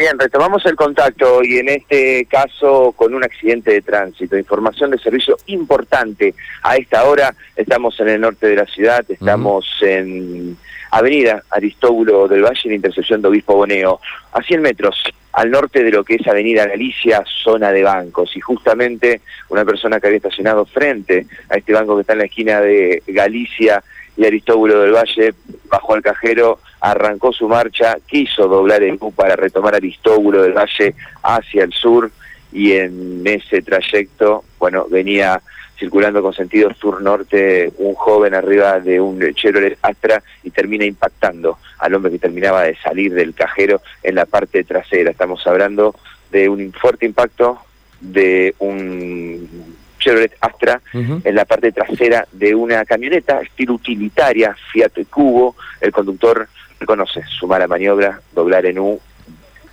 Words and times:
Bien, 0.00 0.18
retomamos 0.18 0.64
el 0.64 0.76
contacto 0.76 1.44
y 1.44 1.58
en 1.58 1.68
este 1.68 2.24
caso 2.24 2.92
con 2.96 3.12
un 3.12 3.22
accidente 3.22 3.70
de 3.70 3.82
tránsito. 3.82 4.38
Información 4.38 4.90
de 4.90 4.96
servicio 4.96 5.36
importante. 5.44 6.34
A 6.62 6.76
esta 6.76 7.04
hora 7.04 7.34
estamos 7.54 8.00
en 8.00 8.08
el 8.08 8.22
norte 8.22 8.46
de 8.46 8.56
la 8.56 8.64
ciudad, 8.64 9.04
estamos 9.06 9.66
en 9.82 10.56
Avenida 10.90 11.42
Aristóbulo 11.50 12.28
del 12.28 12.42
Valle, 12.42 12.62
en 12.64 12.76
intersección 12.76 13.20
de 13.20 13.28
Obispo 13.28 13.56
Boneo, 13.56 14.00
a 14.32 14.42
100 14.42 14.62
metros 14.62 15.04
al 15.32 15.50
norte 15.50 15.84
de 15.84 15.90
lo 15.90 16.02
que 16.02 16.14
es 16.14 16.26
Avenida 16.26 16.66
Galicia, 16.66 17.22
zona 17.44 17.70
de 17.70 17.82
bancos. 17.82 18.34
Y 18.34 18.40
justamente 18.40 19.20
una 19.50 19.66
persona 19.66 20.00
que 20.00 20.06
había 20.06 20.16
estacionado 20.16 20.64
frente 20.64 21.26
a 21.50 21.58
este 21.58 21.74
banco 21.74 21.96
que 21.96 22.00
está 22.00 22.14
en 22.14 22.20
la 22.20 22.24
esquina 22.24 22.62
de 22.62 23.02
Galicia 23.06 23.84
y 24.16 24.24
Aristóbulo 24.24 24.80
del 24.80 24.92
Valle 24.92 25.34
bajó 25.70 25.94
al 25.94 26.02
cajero, 26.02 26.58
arrancó 26.80 27.32
su 27.32 27.48
marcha, 27.48 27.96
quiso 28.06 28.48
doblar 28.48 28.82
el 28.82 28.98
U 29.00 29.12
para 29.12 29.36
retomar 29.36 29.74
Aristóbulo 29.74 30.42
del 30.42 30.52
Valle 30.52 30.94
hacia 31.22 31.64
el 31.64 31.72
sur 31.72 32.10
y 32.52 32.72
en 32.72 33.22
ese 33.24 33.62
trayecto, 33.62 34.44
bueno, 34.58 34.86
venía 34.90 35.40
circulando 35.78 36.20
con 36.20 36.34
sentido 36.34 36.74
sur-norte 36.74 37.72
un 37.78 37.94
joven 37.94 38.34
arriba 38.34 38.80
de 38.80 39.00
un 39.00 39.18
Chevrolet 39.32 39.78
Astra 39.80 40.22
y 40.42 40.50
termina 40.50 40.84
impactando 40.84 41.58
al 41.78 41.94
hombre 41.94 42.12
que 42.12 42.18
terminaba 42.18 42.64
de 42.64 42.76
salir 42.76 43.14
del 43.14 43.32
cajero 43.32 43.80
en 44.02 44.16
la 44.16 44.26
parte 44.26 44.62
trasera. 44.64 45.10
Estamos 45.10 45.46
hablando 45.46 45.94
de 46.30 46.50
un 46.50 46.70
fuerte 46.72 47.06
impacto 47.06 47.60
de 48.00 48.54
un 48.58 49.69
Chevrolet 50.00 50.36
Astra 50.40 50.80
en 50.92 51.34
la 51.34 51.44
parte 51.44 51.70
trasera 51.70 52.26
de 52.32 52.54
una 52.54 52.84
camioneta 52.84 53.40
estilo 53.40 53.74
utilitaria 53.74 54.56
Fiat 54.72 54.92
Cubo. 55.08 55.54
El 55.80 55.92
conductor 55.92 56.48
reconoce 56.80 57.22
su 57.38 57.46
mala 57.46 57.68
maniobra, 57.68 58.20
doblar 58.34 58.66
en 58.66 58.78
U 58.78 59.00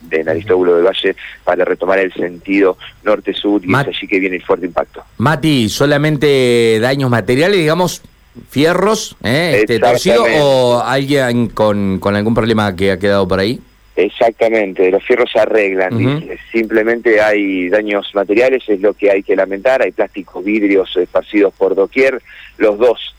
de 0.00 0.24
Aristóbulo 0.28 0.76
del 0.76 0.84
Valle 0.84 1.16
para 1.44 1.64
retomar 1.64 1.98
el 1.98 2.12
sentido 2.12 2.76
norte-sur 3.04 3.62
y 3.64 3.72
es 3.72 3.86
allí 3.86 4.06
que 4.06 4.18
viene 4.18 4.36
el 4.36 4.42
fuerte 4.42 4.66
impacto. 4.66 5.02
Mati, 5.18 5.68
solamente 5.68 6.78
daños 6.80 7.10
materiales, 7.10 7.58
digamos, 7.58 8.02
fierros, 8.50 9.16
¿eh? 9.22 9.58
este, 9.60 9.78
torcido 9.78 10.24
o 10.40 10.80
alguien 10.80 11.48
con, 11.48 11.98
con 12.00 12.16
algún 12.16 12.34
problema 12.34 12.74
que 12.74 12.92
ha 12.92 12.98
quedado 12.98 13.26
por 13.28 13.38
ahí? 13.38 13.60
Exactamente, 13.96 14.90
los 14.90 15.04
fierros 15.04 15.30
se 15.30 15.38
arreglan, 15.38 16.28
simplemente 16.50 17.20
hay 17.20 17.68
daños 17.68 18.10
materiales, 18.12 18.64
es 18.66 18.80
lo 18.80 18.92
que 18.92 19.10
hay 19.10 19.22
que 19.22 19.36
lamentar, 19.36 19.82
hay 19.82 19.92
plásticos, 19.92 20.44
vidrios 20.44 20.96
esparcidos 20.96 21.54
por 21.54 21.76
doquier, 21.76 22.20
los 22.58 22.76
dos 22.76 23.14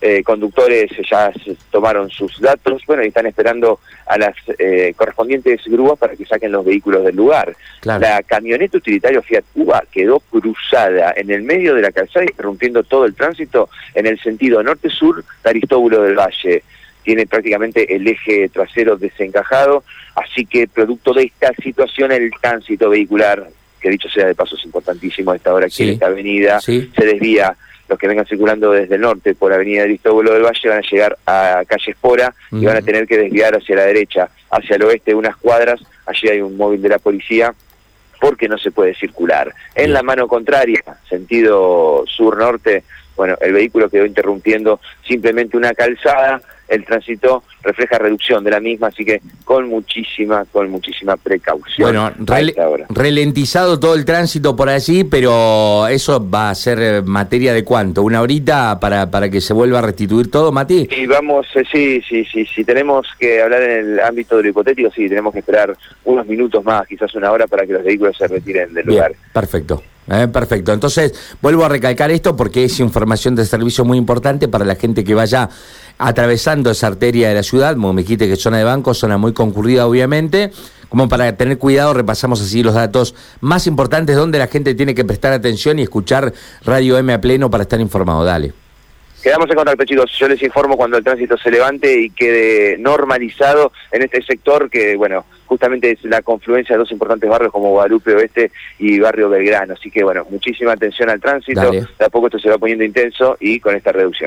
eh, 0.00 0.22
conductores 0.22 0.92
ya 1.10 1.32
tomaron 1.70 2.08
sus 2.08 2.40
datos, 2.40 2.82
bueno, 2.86 3.02
y 3.04 3.08
están 3.08 3.26
esperando 3.26 3.80
a 4.06 4.16
las 4.16 4.34
eh, 4.58 4.94
correspondientes 4.96 5.60
grúas 5.66 5.98
para 5.98 6.14
que 6.14 6.24
saquen 6.24 6.52
los 6.52 6.64
vehículos 6.64 7.04
del 7.04 7.16
lugar. 7.16 7.56
La 7.82 8.22
camioneta 8.22 8.78
utilitario 8.78 9.22
Fiat 9.22 9.44
Cuba 9.52 9.82
quedó 9.90 10.20
cruzada 10.20 11.12
en 11.16 11.30
el 11.30 11.42
medio 11.42 11.74
de 11.74 11.82
la 11.82 11.90
calzada, 11.90 12.24
interrumpiendo 12.24 12.84
todo 12.84 13.06
el 13.06 13.14
tránsito 13.14 13.68
en 13.92 14.06
el 14.06 14.20
sentido 14.20 14.62
norte-sur 14.62 15.24
de 15.42 15.50
Aristóbulo 15.50 16.02
del 16.02 16.14
Valle 16.14 16.62
tiene 17.08 17.26
prácticamente 17.26 17.96
el 17.96 18.06
eje 18.06 18.50
trasero 18.50 18.98
desencajado, 18.98 19.82
así 20.14 20.44
que 20.44 20.68
producto 20.68 21.14
de 21.14 21.22
esta 21.22 21.54
situación 21.54 22.12
el 22.12 22.30
tránsito 22.38 22.90
vehicular, 22.90 23.48
que 23.80 23.88
dicho 23.88 24.10
sea 24.10 24.26
de 24.26 24.34
paso 24.34 24.56
es 24.56 24.64
importantísimo 24.66 25.30
a 25.30 25.36
esta 25.36 25.54
hora 25.54 25.68
aquí 25.68 25.84
en 25.84 25.88
esta 25.94 26.08
avenida, 26.08 26.60
se 26.60 26.90
desvía. 26.94 27.56
Los 27.88 27.98
que 27.98 28.08
vengan 28.08 28.26
circulando 28.26 28.72
desde 28.72 28.96
el 28.96 29.00
norte 29.00 29.34
por 29.34 29.50
Avenida 29.54 29.84
Aristóbulo 29.84 30.34
del 30.34 30.42
Valle 30.42 30.68
van 30.68 30.84
a 30.84 30.90
llegar 30.90 31.16
a 31.24 31.62
calle 31.66 31.92
Espora 31.92 32.34
y 32.52 32.66
van 32.66 32.76
a 32.76 32.82
tener 32.82 33.06
que 33.06 33.16
desviar 33.16 33.56
hacia 33.56 33.76
la 33.76 33.86
derecha, 33.86 34.28
hacia 34.50 34.76
el 34.76 34.82
oeste 34.82 35.14
unas 35.14 35.38
cuadras, 35.38 35.80
allí 36.04 36.28
hay 36.28 36.42
un 36.42 36.58
móvil 36.58 36.82
de 36.82 36.90
la 36.90 36.98
policía 36.98 37.54
porque 38.20 38.50
no 38.50 38.58
se 38.58 38.70
puede 38.70 38.94
circular. 38.94 39.54
En 39.74 39.94
la 39.94 40.02
mano 40.02 40.28
contraria, 40.28 40.82
sentido 41.08 42.04
sur-norte, 42.06 42.84
bueno, 43.16 43.34
el 43.40 43.54
vehículo 43.54 43.88
quedó 43.88 44.04
interrumpiendo 44.04 44.78
simplemente 45.06 45.56
una 45.56 45.72
calzada, 45.72 46.42
el 46.68 46.84
tránsito 46.84 47.42
refleja 47.62 47.98
reducción 47.98 48.44
de 48.44 48.50
la 48.50 48.60
misma, 48.60 48.88
así 48.88 49.04
que 49.04 49.20
con 49.44 49.68
muchísima, 49.68 50.44
con 50.46 50.70
muchísima 50.70 51.16
precaución. 51.16 51.90
Bueno, 51.90 52.12
ralentizado 52.88 53.80
todo 53.80 53.94
el 53.94 54.04
tránsito 54.04 54.54
por 54.54 54.68
allí, 54.68 55.04
pero 55.04 55.86
eso 55.88 56.28
va 56.28 56.50
a 56.50 56.54
ser 56.54 56.78
eh, 56.80 57.02
materia 57.02 57.52
de 57.52 57.64
cuánto, 57.64 58.02
una 58.02 58.20
horita 58.20 58.78
para, 58.78 59.10
para 59.10 59.30
que 59.30 59.40
se 59.40 59.52
vuelva 59.52 59.78
a 59.78 59.82
restituir 59.82 60.30
todo, 60.30 60.52
Mati. 60.52 60.88
Y 60.90 61.06
vamos, 61.06 61.46
eh, 61.54 61.64
sí, 61.70 62.02
sí, 62.08 62.24
sí, 62.24 62.44
si 62.46 62.64
tenemos 62.64 63.06
que 63.18 63.42
hablar 63.42 63.62
en 63.62 63.70
el 63.70 64.00
ámbito 64.00 64.36
de 64.36 64.44
lo 64.44 64.48
hipotético, 64.50 64.90
sí, 64.90 65.08
tenemos 65.08 65.32
que 65.32 65.40
esperar 65.40 65.76
unos 66.04 66.26
minutos 66.26 66.64
más, 66.64 66.86
quizás 66.86 67.14
una 67.14 67.30
hora 67.30 67.46
para 67.46 67.66
que 67.66 67.72
los 67.72 67.84
vehículos 67.84 68.16
se 68.16 68.28
retiren 68.28 68.74
del 68.74 68.86
lugar. 68.86 69.12
Perfecto. 69.32 69.82
Eh, 70.10 70.28
perfecto. 70.28 70.72
Entonces, 70.72 71.12
vuelvo 71.42 71.64
a 71.64 71.68
recalcar 71.68 72.10
esto 72.10 72.34
porque 72.34 72.64
es 72.64 72.80
información 72.80 73.34
de 73.34 73.44
servicio 73.44 73.84
muy 73.84 73.98
importante 73.98 74.48
para 74.48 74.64
la 74.64 74.74
gente 74.74 75.04
que 75.04 75.14
vaya 75.14 75.50
atravesando 75.98 76.70
esa 76.70 76.86
arteria 76.86 77.28
de 77.28 77.34
la 77.34 77.42
ciudad, 77.42 77.74
como 77.74 77.92
me 77.92 78.02
dijiste 78.02 78.26
que 78.26 78.34
es 78.34 78.40
zona 78.40 78.58
de 78.58 78.64
banco, 78.64 78.94
zona 78.94 79.18
muy 79.18 79.32
concurrida 79.32 79.86
obviamente, 79.86 80.52
como 80.88 81.08
para 81.08 81.36
tener 81.36 81.58
cuidado, 81.58 81.92
repasamos 81.92 82.40
así 82.40 82.62
los 82.62 82.74
datos 82.74 83.14
más 83.40 83.66
importantes 83.66 84.16
donde 84.16 84.38
la 84.38 84.46
gente 84.46 84.74
tiene 84.74 84.94
que 84.94 85.04
prestar 85.04 85.32
atención 85.32 85.78
y 85.78 85.82
escuchar 85.82 86.32
Radio 86.64 86.96
M 86.96 87.12
a 87.12 87.20
pleno 87.20 87.50
para 87.50 87.62
estar 87.62 87.80
informado. 87.80 88.24
Dale. 88.24 88.67
Quedamos 89.28 89.50
en 89.50 89.56
contacto, 89.56 89.84
chicos. 89.84 90.10
Yo 90.18 90.26
les 90.26 90.42
informo 90.42 90.74
cuando 90.74 90.96
el 90.96 91.04
tránsito 91.04 91.36
se 91.36 91.50
levante 91.50 92.00
y 92.00 92.08
quede 92.08 92.78
normalizado 92.78 93.72
en 93.92 94.00
este 94.00 94.22
sector 94.22 94.70
que, 94.70 94.96
bueno, 94.96 95.26
justamente 95.44 95.90
es 95.90 96.02
la 96.04 96.22
confluencia 96.22 96.74
de 96.74 96.78
dos 96.78 96.92
importantes 96.92 97.28
barrios 97.28 97.52
como 97.52 97.68
Guadalupe 97.72 98.14
Oeste 98.14 98.50
y 98.78 98.98
Barrio 98.98 99.28
Belgrano. 99.28 99.74
Así 99.74 99.90
que, 99.90 100.02
bueno, 100.02 100.26
muchísima 100.30 100.72
atención 100.72 101.10
al 101.10 101.20
tránsito. 101.20 101.70
De 101.70 101.86
a 101.98 102.08
poco 102.08 102.28
esto 102.28 102.38
se 102.38 102.48
va 102.48 102.56
poniendo 102.56 102.84
intenso 102.84 103.36
y 103.38 103.60
con 103.60 103.76
esta 103.76 103.92
reducción. 103.92 104.26